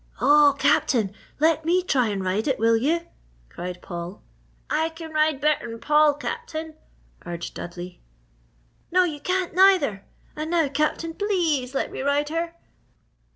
[0.19, 1.13] "Oh, Captain!
[1.39, 3.01] let me try and ride it, will you?"
[3.49, 4.23] cried Paul.
[4.67, 6.73] "I can ride better'n Paul, Captain!"
[7.23, 8.01] urged Dudley.
[8.91, 10.03] "No you can't, neither!
[10.35, 12.55] Ah now, Captain, please let me ride her?"